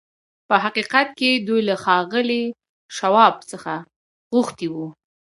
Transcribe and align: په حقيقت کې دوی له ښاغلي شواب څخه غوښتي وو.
په 0.47 0.55
حقيقت 0.63 1.07
کې 1.19 1.31
دوی 1.47 1.61
له 1.69 1.75
ښاغلي 1.83 2.43
شواب 2.97 3.35
څخه 3.51 3.73
غوښتي 4.33 4.67
وو. 4.73 4.87